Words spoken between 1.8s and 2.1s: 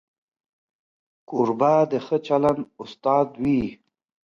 د